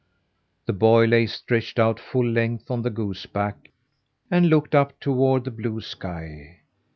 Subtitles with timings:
[0.65, 3.69] The boy lay stretched out full length on the goose back,
[4.31, 6.61] and looked up toward the blue sky.